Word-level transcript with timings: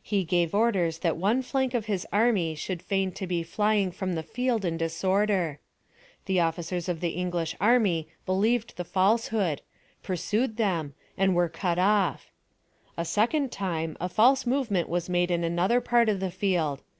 He 0.00 0.22
gave 0.22 0.54
orders 0.54 0.98
that 1.00 1.16
one 1.16 1.42
flank 1.42 1.74
of 1.74 1.86
his 1.86 2.06
army 2.12 2.54
should 2.54 2.80
fain 2.80 3.10
to 3.14 3.26
be 3.26 3.42
flying 3.42 3.90
from 3.90 4.12
the 4.12 4.22
field 4.22 4.64
in 4.64 4.76
disorder. 4.76 5.58
The 6.26 6.36
ofllcers 6.36 6.88
of 6.88 7.00
tiie 7.00 7.16
English 7.16 7.56
army 7.60 8.06
be 8.24 8.32
lieved 8.34 8.76
the 8.76 8.84
filsehood, 8.84 9.62
pursued 10.00 10.58
them, 10.58 10.94
and 11.18 11.34
were 11.34 11.48
cut 11.48 11.78
olF. 11.78 12.26
A 12.96 13.04
second 13.04 13.50
time, 13.50 13.96
a 14.00 14.08
folse 14.08 14.46
movement 14.46 14.88
was 14.88 15.08
made 15.08 15.32
in 15.32 15.42
another 15.42 15.80
part 15.80 16.08
of 16.08 16.20
the 16.20 16.30
field. 16.30 16.80